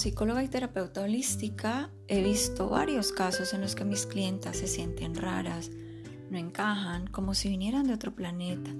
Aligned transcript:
psicóloga 0.00 0.42
y 0.42 0.48
terapeuta 0.48 1.02
holística 1.02 1.90
he 2.08 2.22
visto 2.22 2.70
varios 2.70 3.12
casos 3.12 3.52
en 3.52 3.60
los 3.60 3.74
que 3.74 3.84
mis 3.84 4.06
clientas 4.06 4.56
se 4.56 4.66
sienten 4.66 5.14
raras, 5.14 5.70
no 6.30 6.38
encajan, 6.38 7.06
como 7.06 7.34
si 7.34 7.50
vinieran 7.50 7.86
de 7.86 7.92
otro 7.92 8.14
planeta. 8.14 8.70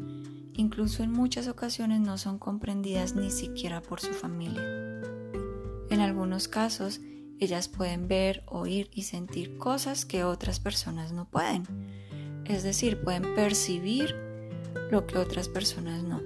Incluso 0.55 1.03
en 1.03 1.13
muchas 1.13 1.47
ocasiones 1.47 2.01
no 2.01 2.17
son 2.17 2.39
comprendidas 2.39 3.15
ni 3.15 3.31
siquiera 3.31 3.83
por 3.83 4.01
su 4.01 4.15
familia. 4.15 4.63
En 5.91 6.01
algunos 6.01 6.49
casos, 6.49 7.01
ellas 7.39 7.69
pueden 7.69 8.09
ver, 8.09 8.43
oír 8.47 8.89
y 8.95 9.03
sentir 9.03 9.59
cosas 9.59 10.07
que 10.07 10.25
otras 10.25 10.59
personas 10.59 11.13
no 11.13 11.29
pueden. 11.29 11.65
Es 12.47 12.63
decir, 12.63 13.03
pueden 13.03 13.35
percibir 13.35 14.17
lo 14.91 15.07
que 15.07 15.19
otras 15.19 15.49
personas 15.49 16.03
no. 16.03 16.23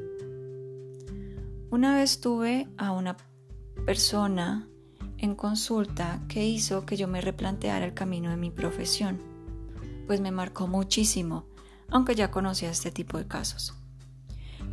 Una 1.70 1.96
vez 1.96 2.20
tuve 2.20 2.68
a 2.76 2.92
una 2.92 3.16
persona 3.84 4.68
en 5.24 5.34
consulta 5.34 6.20
que 6.28 6.46
hizo 6.46 6.84
que 6.84 6.96
yo 6.96 7.08
me 7.08 7.22
replanteara 7.22 7.86
el 7.86 7.94
camino 7.94 8.30
de 8.30 8.36
mi 8.36 8.50
profesión, 8.50 9.18
pues 10.06 10.20
me 10.20 10.30
marcó 10.30 10.66
muchísimo, 10.68 11.46
aunque 11.88 12.14
ya 12.14 12.30
conocía 12.30 12.70
este 12.70 12.90
tipo 12.90 13.16
de 13.16 13.26
casos. 13.26 13.74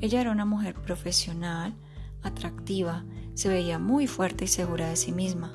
Ella 0.02 0.20
era 0.20 0.32
una 0.32 0.46
mujer 0.46 0.76
profesional, 0.76 1.74
atractiva, 2.22 3.05
se 3.34 3.48
veía 3.48 3.80
muy 3.80 4.08
fuerte 4.08 4.44
y 4.46 4.48
segura 4.48 4.90
de 4.90 4.98
sí 4.98 5.14
misma. 5.14 5.54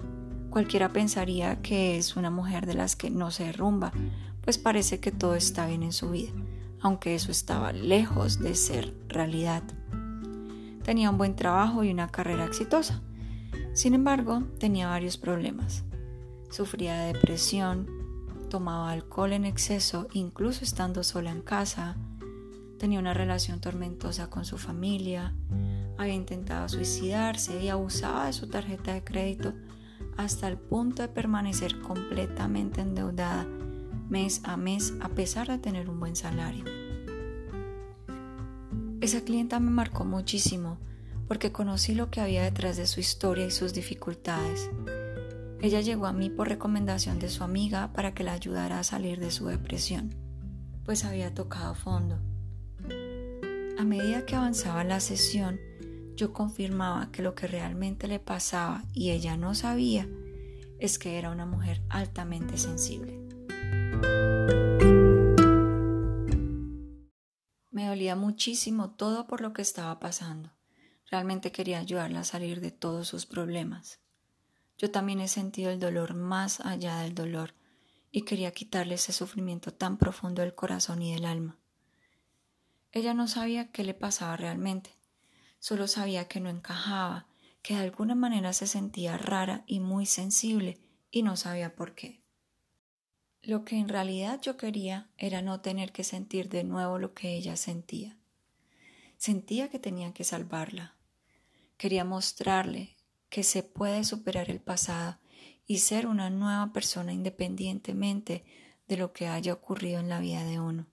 Cualquiera 0.49 0.89
pensaría 0.89 1.61
que 1.61 1.99
es 1.99 2.17
una 2.17 2.31
mujer 2.31 2.65
de 2.65 2.75
las 2.75 2.97
que 2.97 3.11
no 3.11 3.31
se 3.31 3.45
derrumba, 3.45 3.93
pues 4.41 4.57
parece 4.57 4.99
que 4.99 5.13
todo 5.13 5.35
está 5.35 5.67
bien 5.67 5.83
en 5.83 5.93
su 5.93 6.11
vida, 6.11 6.33
aunque 6.81 7.15
eso 7.15 7.31
estaba 7.31 7.73
lejos 7.73 8.39
de 8.39 8.55
ser 8.55 8.95
realidad. 9.09 9.63
Tenía 10.85 11.11
un 11.11 11.19
buen 11.19 11.37
trabajo 11.37 11.85
y 11.85 11.91
una 11.91 12.09
carrera 12.09 12.47
exitosa, 12.47 13.03
sin 13.77 13.93
embargo, 13.93 14.43
tenía 14.59 14.89
varios 14.89 15.19
problemas. 15.19 15.85
Sufría 16.49 16.99
de 16.99 17.13
depresión, 17.13 17.87
tomaba 18.49 18.91
alcohol 18.91 19.35
en 19.35 19.45
exceso, 19.45 20.09
incluso 20.15 20.65
estando 20.65 21.05
sola 21.05 21.31
en 21.31 21.43
casa, 21.43 21.99
tenía 22.79 22.99
una 22.99 23.13
relación 23.13 23.61
tormentosa 23.61 24.31
con 24.31 24.47
su 24.47 24.57
familia, 24.57 25.35
había 25.99 26.15
intentado 26.15 26.71
suicidarse 26.71 27.63
y 27.63 27.69
abusaba 27.69 28.25
de 28.25 28.33
su 28.33 28.49
tarjeta 28.49 28.95
de 28.95 29.05
crédito 29.05 29.53
hasta 30.17 30.49
el 30.49 30.57
punto 30.57 31.03
de 31.03 31.09
permanecer 31.09 31.79
completamente 31.83 32.81
endeudada 32.81 33.47
mes 34.09 34.41
a 34.45 34.57
mes 34.57 34.95
a 35.03 35.11
pesar 35.11 35.49
de 35.49 35.59
tener 35.59 35.91
un 35.91 36.01
buen 36.01 36.17
salario. 36.17 36.65
Esa 39.03 39.21
clienta 39.21 39.61
me 39.61 39.71
marcó 39.71 40.07
muchísimo 40.07 40.79
porque 41.29 41.53
conocí 41.53 41.95
lo 41.95 42.11
que 42.11 42.21
había 42.21 42.43
detrás 42.43 42.77
de 42.77 42.87
su 42.87 43.01
historia 43.01 43.47
y 43.47 43.51
sus 43.51 43.73
dificultades. 43.75 44.71
Ella 45.61 45.81
llegó 45.81 46.07
a 46.07 46.13
mí 46.13 46.31
por 46.31 46.49
recomendación 46.49 47.19
de 47.19 47.29
su 47.29 47.43
amiga 47.43 47.93
para 47.93 48.15
que 48.15 48.25
la 48.25 48.33
ayudara 48.33 48.79
a 48.79 48.85
salir 48.85 49.19
de 49.19 49.31
su 49.31 49.47
depresión, 49.47 50.15
pues 50.85 51.05
había 51.05 51.35
tocado 51.35 51.75
fondo. 51.75 52.19
A 53.79 53.85
medida 53.85 54.25
que 54.25 54.37
avanzaba 54.37 54.85
la 54.85 55.01
sesión, 55.01 55.59
yo 56.15 56.33
confirmaba 56.33 57.11
que 57.13 57.23
lo 57.23 57.35
que 57.35 57.47
realmente 57.47 58.09
le 58.09 58.19
pasaba 58.19 58.85
y 58.93 59.11
ella 59.11 59.37
no 59.37 59.55
sabía 59.55 60.09
es 60.79 60.99
que 60.99 61.19
era 61.19 61.31
una 61.31 61.47
mujer 61.47 61.83
altamente 61.89 62.59
sensible. 62.59 63.21
Me 67.71 67.87
dolía 67.87 68.17
muchísimo 68.17 68.91
todo 68.93 69.27
por 69.27 69.43
lo 69.43 69.53
que 69.53 69.63
estaba 69.63 70.01
pasando. 70.01 70.56
Realmente 71.11 71.53
quería 71.53 71.79
ayudarla 71.79 72.21
a 72.21 72.25
salir 72.25 72.61
de 72.61 72.71
todos 72.71 73.09
sus 73.09 73.27
problemas. 73.27 74.01
Yo 74.79 74.91
también 74.91 75.21
he 75.21 75.29
sentido 75.29 75.71
el 75.71 75.81
dolor 75.81 76.15
más 76.15 76.61
allá 76.61 76.99
del 76.99 77.15
dolor 77.15 77.55
y 78.11 78.23
quería 78.23 78.51
quitarle 78.53 78.95
ese 78.95 79.13
sufrimiento 79.13 79.73
tan 79.73 79.97
profundo 79.97 80.43
del 80.43 80.55
corazón 80.55 81.03
y 81.03 81.15
del 81.15 81.25
alma. 81.25 81.59
Ella 82.93 83.15
no 83.15 83.29
sabía 83.29 83.71
qué 83.71 83.85
le 83.85 83.95
pasaba 83.95 84.37
realmente, 84.37 84.97
solo 85.59 85.87
sabía 85.87 86.29
que 86.29 86.41
no 86.41 86.49
encajaba, 86.49 87.27
que 87.63 87.75
de 87.75 87.81
alguna 87.81 88.15
manera 88.15 88.53
se 88.53 88.67
sentía 88.67 89.19
rara 89.19 89.65
y 89.67 89.81
muy 89.81 90.07
sensible 90.07 90.79
y 91.11 91.23
no 91.23 91.37
sabía 91.37 91.75
por 91.75 91.95
qué. 91.95 92.23
Lo 93.43 93.65
que 93.65 93.77
en 93.77 93.89
realidad 93.89 94.41
yo 94.41 94.57
quería 94.57 95.09
era 95.19 95.43
no 95.43 95.61
tener 95.61 95.93
que 95.93 96.05
sentir 96.05 96.49
de 96.49 96.65
nuevo 96.65 96.99
lo 96.99 97.15
que 97.15 97.37
ella 97.37 97.57
sentía. 97.57 98.17
Sentía 99.17 99.69
que 99.71 99.79
tenía 99.79 100.13
que 100.13 100.25
salvarla, 100.25 100.97
Quería 101.77 102.05
mostrarle 102.05 102.97
que 103.29 103.43
se 103.43 103.63
puede 103.63 104.03
superar 104.05 104.51
el 104.51 104.61
pasado 104.61 105.19
y 105.67 105.79
ser 105.79 106.07
una 106.07 106.31
nueva 106.31 106.73
persona 106.73 107.13
independientemente 107.13 108.45
de 108.89 108.97
lo 108.97 109.13
que 109.13 109.27
haya 109.27 109.53
ocurrido 109.53 110.01
en 110.01 110.09
la 110.09 110.21
vida 110.21 110.45
de 110.45 110.59
uno. 110.59 110.87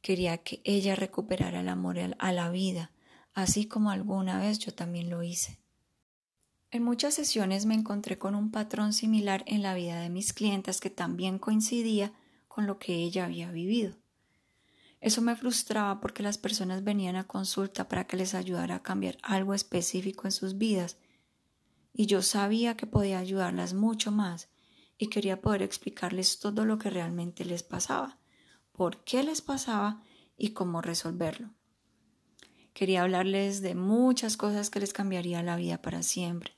Quería 0.00 0.38
que 0.38 0.60
ella 0.64 0.96
recuperara 0.96 1.60
el 1.60 1.68
amor 1.68 1.98
a 2.18 2.32
la 2.32 2.50
vida, 2.50 2.92
así 3.34 3.66
como 3.66 3.90
alguna 3.90 4.40
vez 4.40 4.58
yo 4.58 4.74
también 4.74 5.10
lo 5.10 5.22
hice. 5.22 5.60
En 6.70 6.82
muchas 6.82 7.14
sesiones 7.14 7.66
me 7.66 7.74
encontré 7.74 8.18
con 8.18 8.34
un 8.34 8.50
patrón 8.50 8.92
similar 8.92 9.44
en 9.46 9.62
la 9.62 9.74
vida 9.74 10.00
de 10.00 10.10
mis 10.10 10.32
clientes 10.32 10.80
que 10.80 10.90
también 10.90 11.38
coincidía 11.38 12.12
con 12.48 12.66
lo 12.66 12.78
que 12.78 12.94
ella 12.94 13.26
había 13.26 13.50
vivido. 13.50 13.96
Eso 15.00 15.22
me 15.22 15.36
frustraba 15.36 16.00
porque 16.00 16.22
las 16.22 16.38
personas 16.38 16.82
venían 16.82 17.16
a 17.16 17.26
consulta 17.26 17.88
para 17.88 18.06
que 18.06 18.16
les 18.16 18.34
ayudara 18.34 18.76
a 18.76 18.82
cambiar 18.82 19.18
algo 19.22 19.54
específico 19.54 20.26
en 20.26 20.32
sus 20.32 20.58
vidas 20.58 20.96
y 21.92 22.06
yo 22.06 22.22
sabía 22.22 22.76
que 22.76 22.86
podía 22.86 23.18
ayudarlas 23.18 23.74
mucho 23.74 24.10
más 24.10 24.48
y 24.98 25.08
quería 25.08 25.40
poder 25.40 25.62
explicarles 25.62 26.38
todo 26.38 26.64
lo 26.64 26.78
que 26.78 26.90
realmente 26.90 27.44
les 27.44 27.62
pasaba, 27.62 28.18
por 28.72 29.04
qué 29.04 29.22
les 29.22 29.40
pasaba 29.40 30.02
y 30.36 30.50
cómo 30.50 30.80
resolverlo. 30.80 31.50
Quería 32.72 33.02
hablarles 33.02 33.62
de 33.62 33.74
muchas 33.74 34.36
cosas 34.36 34.70
que 34.70 34.80
les 34.80 34.92
cambiaría 34.92 35.42
la 35.42 35.56
vida 35.56 35.82
para 35.82 36.02
siempre, 36.02 36.52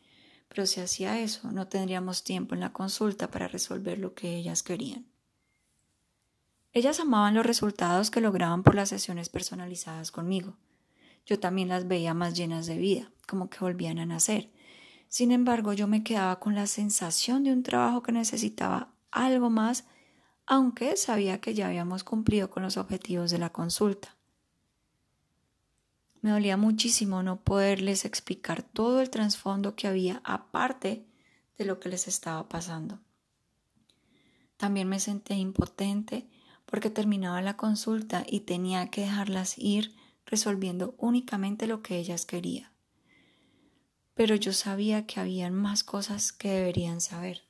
pero 0.48 0.66
si 0.66 0.80
hacía 0.80 1.20
eso 1.20 1.50
no 1.52 1.68
tendríamos 1.68 2.24
tiempo 2.24 2.54
en 2.54 2.60
la 2.60 2.72
consulta 2.72 3.30
para 3.30 3.48
resolver 3.48 3.98
lo 3.98 4.14
que 4.14 4.36
ellas 4.36 4.62
querían. 4.62 5.06
Ellas 6.72 7.00
amaban 7.00 7.34
los 7.34 7.44
resultados 7.44 8.10
que 8.10 8.20
lograban 8.20 8.62
por 8.62 8.74
las 8.74 8.88
sesiones 8.88 9.28
personalizadas 9.28 10.12
conmigo. 10.12 10.56
Yo 11.26 11.40
también 11.40 11.68
las 11.68 11.88
veía 11.88 12.14
más 12.14 12.34
llenas 12.34 12.66
de 12.66 12.78
vida, 12.78 13.10
como 13.26 13.50
que 13.50 13.58
volvían 13.58 13.98
a 13.98 14.06
nacer. 14.06 14.50
Sin 15.08 15.32
embargo, 15.32 15.72
yo 15.72 15.88
me 15.88 16.04
quedaba 16.04 16.38
con 16.38 16.54
la 16.54 16.66
sensación 16.66 17.42
de 17.42 17.52
un 17.52 17.64
trabajo 17.64 18.02
que 18.02 18.12
necesitaba 18.12 18.92
algo 19.10 19.50
más, 19.50 19.84
aunque 20.46 20.96
sabía 20.96 21.40
que 21.40 21.54
ya 21.54 21.66
habíamos 21.66 22.04
cumplido 22.04 22.50
con 22.50 22.62
los 22.62 22.76
objetivos 22.76 23.30
de 23.30 23.38
la 23.38 23.50
consulta. 23.50 24.16
Me 26.22 26.30
dolía 26.30 26.56
muchísimo 26.56 27.22
no 27.22 27.40
poderles 27.40 28.04
explicar 28.04 28.62
todo 28.62 29.00
el 29.00 29.10
trasfondo 29.10 29.74
que 29.74 29.88
había 29.88 30.20
aparte 30.22 31.06
de 31.58 31.64
lo 31.64 31.80
que 31.80 31.88
les 31.88 32.06
estaba 32.08 32.48
pasando. 32.48 33.00
También 34.56 34.88
me 34.88 35.00
sentí 35.00 35.34
impotente 35.34 36.28
porque 36.70 36.88
terminaba 36.88 37.42
la 37.42 37.56
consulta 37.56 38.24
y 38.26 38.40
tenía 38.40 38.90
que 38.90 39.02
dejarlas 39.02 39.58
ir 39.58 39.94
resolviendo 40.24 40.94
únicamente 40.98 41.66
lo 41.66 41.82
que 41.82 41.98
ellas 41.98 42.24
querían. 42.24 42.70
Pero 44.14 44.36
yo 44.36 44.52
sabía 44.52 45.06
que 45.06 45.20
habían 45.20 45.54
más 45.54 45.82
cosas 45.82 46.32
que 46.32 46.48
deberían 46.50 47.00
saber. 47.00 47.42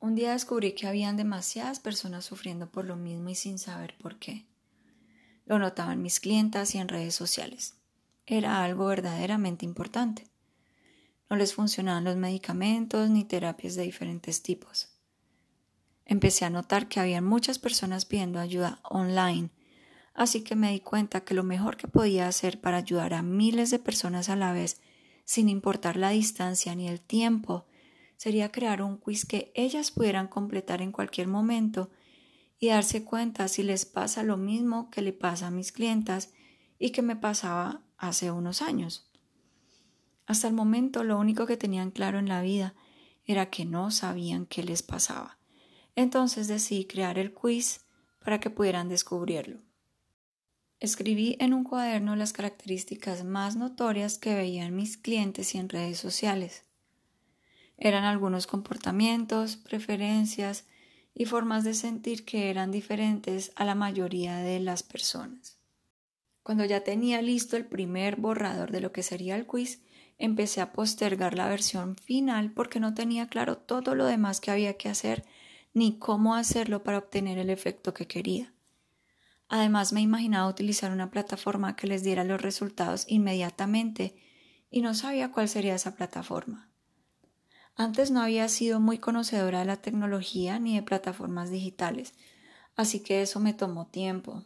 Un 0.00 0.14
día 0.14 0.32
descubrí 0.32 0.72
que 0.72 0.86
habían 0.86 1.16
demasiadas 1.16 1.80
personas 1.80 2.24
sufriendo 2.24 2.70
por 2.70 2.84
lo 2.84 2.96
mismo 2.96 3.28
y 3.28 3.34
sin 3.34 3.58
saber 3.58 3.94
por 3.98 4.18
qué. 4.18 4.46
Lo 5.44 5.58
notaban 5.58 6.02
mis 6.02 6.20
clientas 6.20 6.74
y 6.74 6.78
en 6.78 6.88
redes 6.88 7.14
sociales. 7.14 7.74
Era 8.24 8.62
algo 8.62 8.86
verdaderamente 8.86 9.64
importante. 9.64 10.26
No 11.28 11.36
les 11.36 11.54
funcionaban 11.54 12.04
los 12.04 12.16
medicamentos 12.16 13.10
ni 13.10 13.24
terapias 13.24 13.74
de 13.74 13.82
diferentes 13.82 14.42
tipos. 14.42 14.97
Empecé 16.08 16.46
a 16.46 16.50
notar 16.50 16.88
que 16.88 17.00
había 17.00 17.20
muchas 17.20 17.58
personas 17.58 18.06
pidiendo 18.06 18.40
ayuda 18.40 18.80
online, 18.82 19.50
así 20.14 20.42
que 20.42 20.56
me 20.56 20.72
di 20.72 20.80
cuenta 20.80 21.20
que 21.20 21.34
lo 21.34 21.44
mejor 21.44 21.76
que 21.76 21.86
podía 21.86 22.26
hacer 22.26 22.62
para 22.62 22.78
ayudar 22.78 23.12
a 23.12 23.22
miles 23.22 23.70
de 23.70 23.78
personas 23.78 24.30
a 24.30 24.36
la 24.36 24.54
vez, 24.54 24.80
sin 25.26 25.50
importar 25.50 25.98
la 25.98 26.08
distancia 26.08 26.74
ni 26.74 26.88
el 26.88 27.02
tiempo, 27.02 27.66
sería 28.16 28.50
crear 28.50 28.80
un 28.80 28.96
quiz 28.96 29.26
que 29.26 29.52
ellas 29.54 29.90
pudieran 29.90 30.28
completar 30.28 30.80
en 30.80 30.92
cualquier 30.92 31.28
momento 31.28 31.90
y 32.58 32.68
darse 32.68 33.04
cuenta 33.04 33.46
si 33.46 33.62
les 33.62 33.84
pasa 33.84 34.22
lo 34.22 34.38
mismo 34.38 34.88
que 34.90 35.02
le 35.02 35.12
pasa 35.12 35.48
a 35.48 35.50
mis 35.50 35.72
clientas 35.72 36.32
y 36.78 36.90
que 36.90 37.02
me 37.02 37.16
pasaba 37.16 37.82
hace 37.98 38.30
unos 38.30 38.62
años. 38.62 39.10
Hasta 40.26 40.48
el 40.48 40.54
momento 40.54 41.04
lo 41.04 41.18
único 41.18 41.44
que 41.44 41.58
tenían 41.58 41.90
claro 41.90 42.18
en 42.18 42.28
la 42.28 42.40
vida 42.40 42.74
era 43.26 43.50
que 43.50 43.66
no 43.66 43.90
sabían 43.90 44.46
qué 44.46 44.62
les 44.62 44.82
pasaba. 44.82 45.37
Entonces 45.98 46.46
decidí 46.46 46.84
crear 46.84 47.18
el 47.18 47.34
quiz 47.34 47.80
para 48.20 48.38
que 48.38 48.50
pudieran 48.50 48.88
descubrirlo. 48.88 49.58
Escribí 50.78 51.36
en 51.40 51.52
un 51.52 51.64
cuaderno 51.64 52.14
las 52.14 52.32
características 52.32 53.24
más 53.24 53.56
notorias 53.56 54.16
que 54.16 54.36
veían 54.36 54.76
mis 54.76 54.96
clientes 54.96 55.56
y 55.56 55.58
en 55.58 55.68
redes 55.68 55.98
sociales. 55.98 56.62
Eran 57.76 58.04
algunos 58.04 58.46
comportamientos, 58.46 59.56
preferencias 59.56 60.66
y 61.14 61.24
formas 61.24 61.64
de 61.64 61.74
sentir 61.74 62.24
que 62.24 62.48
eran 62.48 62.70
diferentes 62.70 63.50
a 63.56 63.64
la 63.64 63.74
mayoría 63.74 64.36
de 64.36 64.60
las 64.60 64.84
personas. 64.84 65.58
Cuando 66.44 66.64
ya 66.64 66.84
tenía 66.84 67.22
listo 67.22 67.56
el 67.56 67.66
primer 67.66 68.14
borrador 68.14 68.70
de 68.70 68.80
lo 68.80 68.92
que 68.92 69.02
sería 69.02 69.34
el 69.34 69.46
quiz, 69.46 69.82
empecé 70.16 70.60
a 70.60 70.72
postergar 70.72 71.34
la 71.34 71.48
versión 71.48 71.96
final 71.96 72.52
porque 72.52 72.78
no 72.78 72.94
tenía 72.94 73.26
claro 73.26 73.58
todo 73.58 73.96
lo 73.96 74.06
demás 74.06 74.40
que 74.40 74.52
había 74.52 74.76
que 74.76 74.88
hacer 74.88 75.24
ni 75.78 75.98
cómo 75.98 76.34
hacerlo 76.34 76.82
para 76.82 76.98
obtener 76.98 77.38
el 77.38 77.50
efecto 77.50 77.94
que 77.94 78.06
quería. 78.06 78.52
Además 79.48 79.92
me 79.92 80.02
imaginaba 80.02 80.48
utilizar 80.48 80.92
una 80.92 81.10
plataforma 81.10 81.76
que 81.76 81.86
les 81.86 82.02
diera 82.02 82.24
los 82.24 82.42
resultados 82.42 83.04
inmediatamente 83.08 84.16
y 84.70 84.82
no 84.82 84.92
sabía 84.92 85.32
cuál 85.32 85.48
sería 85.48 85.74
esa 85.74 85.94
plataforma. 85.94 86.68
Antes 87.74 88.10
no 88.10 88.20
había 88.20 88.48
sido 88.48 88.80
muy 88.80 88.98
conocedora 88.98 89.60
de 89.60 89.64
la 89.64 89.76
tecnología 89.76 90.58
ni 90.58 90.74
de 90.74 90.82
plataformas 90.82 91.50
digitales, 91.50 92.12
así 92.76 93.00
que 93.00 93.22
eso 93.22 93.40
me 93.40 93.54
tomó 93.54 93.86
tiempo. 93.86 94.44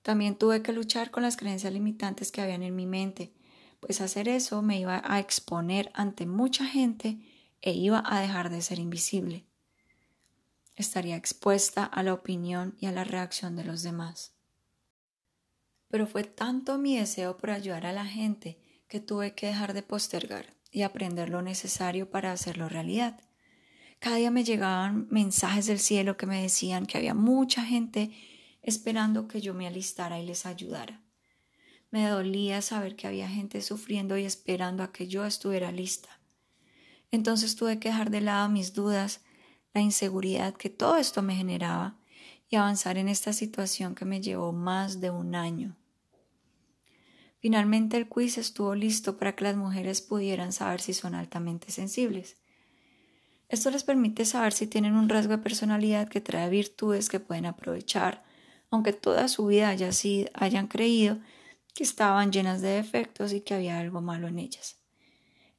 También 0.00 0.36
tuve 0.36 0.62
que 0.62 0.72
luchar 0.72 1.10
con 1.10 1.22
las 1.22 1.36
creencias 1.36 1.72
limitantes 1.72 2.32
que 2.32 2.40
habían 2.40 2.62
en 2.62 2.74
mi 2.74 2.86
mente, 2.86 3.32
pues 3.78 4.00
hacer 4.00 4.28
eso 4.28 4.62
me 4.62 4.80
iba 4.80 5.02
a 5.04 5.20
exponer 5.20 5.92
ante 5.94 6.26
mucha 6.26 6.64
gente 6.64 7.18
e 7.60 7.72
iba 7.72 8.02
a 8.04 8.20
dejar 8.20 8.50
de 8.50 8.62
ser 8.62 8.78
invisible. 8.78 9.46
Estaría 10.74 11.16
expuesta 11.16 11.84
a 11.84 12.02
la 12.02 12.14
opinión 12.14 12.76
y 12.78 12.86
a 12.86 12.92
la 12.92 13.04
reacción 13.04 13.56
de 13.56 13.64
los 13.64 13.82
demás. 13.82 14.34
Pero 15.88 16.06
fue 16.06 16.24
tanto 16.24 16.78
mi 16.78 16.96
deseo 16.96 17.36
por 17.36 17.50
ayudar 17.50 17.86
a 17.86 17.92
la 17.92 18.06
gente 18.06 18.58
que 18.88 19.00
tuve 19.00 19.34
que 19.34 19.46
dejar 19.46 19.74
de 19.74 19.82
postergar 19.82 20.54
y 20.70 20.82
aprender 20.82 21.28
lo 21.28 21.42
necesario 21.42 22.10
para 22.10 22.32
hacerlo 22.32 22.68
realidad. 22.68 23.20
Cada 23.98 24.16
día 24.16 24.30
me 24.30 24.42
llegaban 24.42 25.06
mensajes 25.10 25.66
del 25.66 25.78
cielo 25.78 26.16
que 26.16 26.26
me 26.26 26.42
decían 26.42 26.86
que 26.86 26.98
había 26.98 27.14
mucha 27.14 27.64
gente 27.64 28.10
esperando 28.62 29.28
que 29.28 29.40
yo 29.40 29.54
me 29.54 29.66
alistara 29.66 30.18
y 30.18 30.26
les 30.26 30.46
ayudara. 30.46 31.02
Me 31.90 32.08
dolía 32.08 32.62
saber 32.62 32.96
que 32.96 33.06
había 33.06 33.28
gente 33.28 33.60
sufriendo 33.60 34.16
y 34.16 34.24
esperando 34.24 34.82
a 34.82 34.92
que 34.92 35.06
yo 35.08 35.26
estuviera 35.26 35.70
lista. 35.70 36.20
Entonces 37.10 37.54
tuve 37.54 37.78
que 37.78 37.90
dejar 37.90 38.10
de 38.10 38.22
lado 38.22 38.48
mis 38.48 38.72
dudas, 38.72 39.20
la 39.74 39.80
inseguridad 39.80 40.54
que 40.54 40.70
todo 40.70 40.96
esto 40.96 41.22
me 41.22 41.34
generaba 41.34 41.98
y 42.48 42.56
avanzar 42.56 42.98
en 42.98 43.08
esta 43.08 43.32
situación 43.32 43.94
que 43.94 44.04
me 44.04 44.20
llevó 44.20 44.52
más 44.52 45.00
de 45.00 45.10
un 45.10 45.34
año. 45.34 45.76
Finalmente 47.38 47.96
el 47.96 48.08
quiz 48.08 48.38
estuvo 48.38 48.74
listo 48.74 49.16
para 49.16 49.34
que 49.34 49.44
las 49.44 49.56
mujeres 49.56 50.00
pudieran 50.00 50.52
saber 50.52 50.80
si 50.80 50.92
son 50.92 51.14
altamente 51.14 51.72
sensibles. 51.72 52.36
Esto 53.48 53.70
les 53.70 53.84
permite 53.84 54.24
saber 54.24 54.52
si 54.52 54.66
tienen 54.66 54.94
un 54.94 55.08
rasgo 55.08 55.36
de 55.36 55.42
personalidad 55.42 56.08
que 56.08 56.20
trae 56.20 56.48
virtudes 56.48 57.08
que 57.08 57.20
pueden 57.20 57.46
aprovechar, 57.46 58.22
aunque 58.70 58.92
toda 58.92 59.28
su 59.28 59.46
vida 59.46 59.70
hayan 59.70 60.66
creído 60.68 61.18
que 61.74 61.84
estaban 61.84 62.32
llenas 62.32 62.62
de 62.62 62.68
defectos 62.68 63.32
y 63.32 63.40
que 63.40 63.54
había 63.54 63.78
algo 63.78 64.00
malo 64.00 64.28
en 64.28 64.38
ellas. 64.38 64.81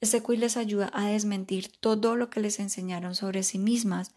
Este 0.04 0.22
quiz 0.22 0.38
les 0.38 0.58
ayuda 0.58 0.92
a 0.94 1.08
desmentir 1.08 1.70
todo 1.80 2.18
lo 2.18 2.30
que 2.30 2.42
les 2.42 2.60
enseñaron 2.60 3.16
sobre 3.16 3.42
sí 3.42 3.58
mismas 3.58 4.12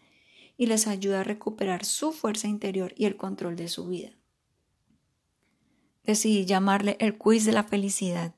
y 0.59 0.67
les 0.67 0.89
ayuda 0.89 1.21
a 1.21 1.23
recuperar 1.23 1.85
su 1.85 2.11
fuerza 2.11 2.49
interior 2.49 2.93
y 2.97 3.05
el 3.05 3.17
control 3.17 3.55
de 3.55 3.69
su 3.69 3.87
vida. 3.87 4.11
Decidí 6.03 6.45
llamarle 6.45 6.97
el 6.99 7.17
quiz 7.17 7.45
de 7.45 7.53
la 7.53 7.63
felicidad. 7.63 8.35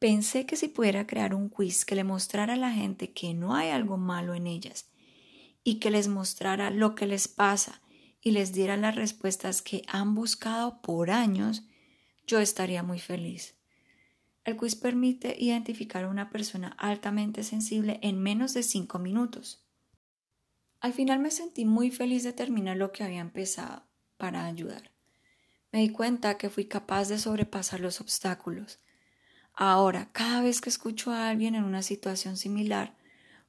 Pensé 0.00 0.46
que 0.46 0.56
si 0.56 0.66
pudiera 0.66 1.06
crear 1.06 1.32
un 1.32 1.48
quiz 1.48 1.84
que 1.84 1.94
le 1.94 2.02
mostrara 2.02 2.54
a 2.54 2.56
la 2.56 2.72
gente 2.72 3.12
que 3.12 3.34
no 3.34 3.54
hay 3.54 3.70
algo 3.70 3.96
malo 3.96 4.34
en 4.34 4.48
ellas 4.48 4.88
y 5.62 5.76
que 5.76 5.92
les 5.92 6.08
mostrara 6.08 6.70
lo 6.70 6.96
que 6.96 7.06
les 7.06 7.28
pasa 7.28 7.80
y 8.20 8.32
les 8.32 8.52
diera 8.52 8.76
las 8.76 8.96
respuestas 8.96 9.62
que 9.62 9.84
han 9.86 10.16
buscado 10.16 10.82
por 10.82 11.12
años, 11.12 11.62
yo 12.26 12.40
estaría 12.40 12.82
muy 12.82 12.98
feliz. 12.98 13.57
El 14.48 14.56
quiz 14.56 14.76
permite 14.76 15.36
identificar 15.38 16.04
a 16.04 16.08
una 16.08 16.30
persona 16.30 16.68
altamente 16.78 17.42
sensible 17.42 18.00
en 18.02 18.18
menos 18.18 18.54
de 18.54 18.62
cinco 18.62 18.98
minutos. 18.98 19.62
Al 20.80 20.94
final 20.94 21.18
me 21.18 21.30
sentí 21.30 21.66
muy 21.66 21.90
feliz 21.90 22.22
de 22.22 22.32
terminar 22.32 22.78
lo 22.78 22.90
que 22.90 23.04
había 23.04 23.20
empezado 23.20 23.82
para 24.16 24.46
ayudar. 24.46 24.90
Me 25.70 25.80
di 25.80 25.90
cuenta 25.90 26.38
que 26.38 26.48
fui 26.48 26.64
capaz 26.64 27.10
de 27.10 27.18
sobrepasar 27.18 27.80
los 27.80 28.00
obstáculos. 28.00 28.78
Ahora, 29.52 30.08
cada 30.12 30.40
vez 30.40 30.62
que 30.62 30.70
escucho 30.70 31.10
a 31.10 31.28
alguien 31.28 31.54
en 31.54 31.64
una 31.64 31.82
situación 31.82 32.38
similar, 32.38 32.96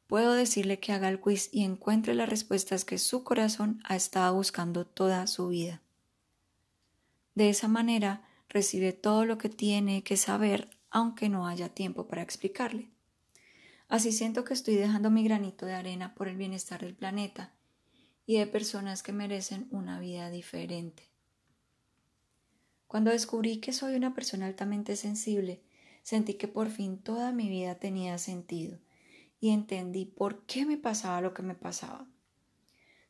puedo 0.05 0.33
decirle 0.33 0.81
que 0.81 0.91
haga 0.91 1.07
el 1.07 1.21
quiz 1.21 1.47
y 1.53 1.63
encuentre 1.63 2.13
las 2.13 2.27
respuestas 2.27 2.83
que 2.83 2.97
su 2.97 3.23
corazón 3.23 3.79
ha 3.85 3.95
estado 3.95 4.35
buscando 4.35 4.85
toda 4.85 5.27
su 5.27 5.47
vida. 5.47 5.81
De 7.35 7.47
esa 7.47 7.69
manera, 7.69 8.27
recibe 8.49 8.91
todo 8.91 9.23
lo 9.23 9.37
que 9.37 9.47
tiene 9.47 10.03
que 10.03 10.17
saber 10.17 10.77
aunque 10.91 11.29
no 11.29 11.47
haya 11.47 11.69
tiempo 11.69 12.07
para 12.07 12.21
explicarle. 12.21 12.89
Así 13.87 14.11
siento 14.11 14.43
que 14.43 14.53
estoy 14.53 14.75
dejando 14.75 15.09
mi 15.09 15.23
granito 15.23 15.65
de 15.65 15.73
arena 15.73 16.13
por 16.13 16.27
el 16.27 16.37
bienestar 16.37 16.81
del 16.81 16.95
planeta 16.95 17.53
y 18.25 18.37
de 18.37 18.47
personas 18.47 19.01
que 19.01 19.13
merecen 19.13 19.67
una 19.71 19.99
vida 19.99 20.29
diferente. 20.29 21.09
Cuando 22.87 23.11
descubrí 23.11 23.59
que 23.59 23.73
soy 23.73 23.95
una 23.95 24.13
persona 24.13 24.45
altamente 24.45 24.95
sensible, 24.95 25.63
sentí 26.03 26.35
que 26.35 26.47
por 26.47 26.69
fin 26.69 26.99
toda 26.99 27.31
mi 27.31 27.49
vida 27.49 27.75
tenía 27.75 28.17
sentido 28.17 28.79
y 29.39 29.49
entendí 29.49 30.05
por 30.05 30.45
qué 30.45 30.65
me 30.65 30.77
pasaba 30.77 31.21
lo 31.21 31.33
que 31.33 31.43
me 31.43 31.55
pasaba. 31.55 32.07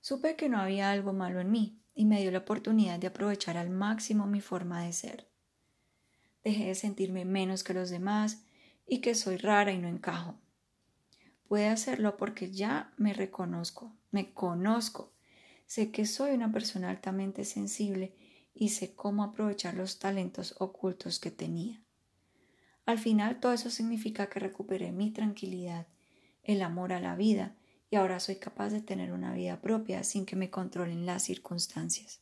Supe 0.01 0.35
que 0.35 0.47
no 0.47 0.59
había 0.59 0.91
algo 0.91 1.11
malo 1.11 1.41
en 1.41 1.51
mí 1.51 1.81
y 1.93 2.05
me 2.05 2.21
dio 2.21 2.31
la 2.31 2.39
oportunidad 2.39 2.99
de 2.99 3.07
aprovechar 3.07 3.57
al 3.57 3.69
máximo 3.69 4.27
mi 4.27 4.39
forma 4.39 4.83
de 4.83 4.93
ser 4.93 5.29
dejé 6.49 6.65
de 6.65 6.75
sentirme 6.75 7.25
menos 7.25 7.63
que 7.63 7.73
los 7.73 7.89
demás 7.89 8.43
y 8.85 9.01
que 9.01 9.15
soy 9.15 9.37
rara 9.37 9.71
y 9.71 9.77
no 9.77 9.87
encajo. 9.87 10.35
Puede 11.47 11.67
hacerlo 11.67 12.17
porque 12.17 12.51
ya 12.51 12.93
me 12.97 13.13
reconozco, 13.13 13.91
me 14.11 14.33
conozco, 14.33 15.11
sé 15.65 15.91
que 15.91 16.05
soy 16.05 16.31
una 16.31 16.51
persona 16.51 16.89
altamente 16.89 17.45
sensible 17.45 18.13
y 18.53 18.69
sé 18.69 18.93
cómo 18.93 19.23
aprovechar 19.23 19.73
los 19.75 19.99
talentos 19.99 20.55
ocultos 20.59 21.19
que 21.19 21.31
tenía. 21.31 21.81
Al 22.85 22.97
final 22.97 23.39
todo 23.39 23.53
eso 23.53 23.69
significa 23.69 24.27
que 24.29 24.39
recuperé 24.39 24.91
mi 24.91 25.11
tranquilidad, 25.11 25.87
el 26.43 26.61
amor 26.61 26.93
a 26.93 26.99
la 26.99 27.15
vida 27.15 27.55
y 27.91 27.95
ahora 27.95 28.19
soy 28.19 28.35
capaz 28.35 28.69
de 28.69 28.81
tener 28.81 29.11
una 29.11 29.33
vida 29.33 29.61
propia 29.61 30.03
sin 30.03 30.25
que 30.25 30.35
me 30.35 30.49
controlen 30.49 31.05
las 31.05 31.23
circunstancias. 31.23 32.21